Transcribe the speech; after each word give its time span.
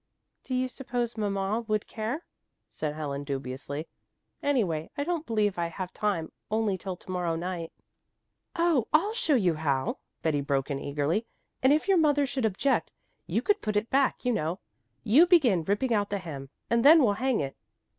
"Do 0.43 0.55
you 0.55 0.67
suppose 0.67 1.15
mamma 1.15 1.61
would 1.67 1.85
care?" 1.85 2.25
said 2.67 2.95
Helen 2.95 3.23
dubiously. 3.23 3.87
"Anyway 4.41 4.89
I 4.97 5.03
don't 5.03 5.27
believe 5.27 5.59
I 5.59 5.67
have 5.67 5.93
time 5.93 6.31
only 6.49 6.75
till 6.75 6.95
to 6.95 7.11
morrow 7.11 7.35
night." 7.35 7.71
"Oh 8.55 8.87
I'll 8.91 9.13
show 9.13 9.35
you 9.35 9.53
how," 9.53 9.99
Betty 10.23 10.41
broke 10.41 10.71
in 10.71 10.79
eagerly. 10.79 11.27
"And 11.61 11.71
if 11.71 11.87
your 11.87 11.97
mother 11.97 12.25
should 12.25 12.45
object 12.45 12.91
you 13.27 13.43
could 13.43 13.61
put 13.61 13.75
it 13.75 13.91
back, 13.91 14.25
you 14.25 14.33
know. 14.33 14.57
You 15.03 15.27
begin 15.27 15.63
ripping 15.65 15.93
out 15.93 16.09
the 16.09 16.17
hem, 16.17 16.49
and 16.67 16.83
then 16.83 17.03
we'll 17.03 17.13
hang 17.21 17.39
it." 17.39 17.55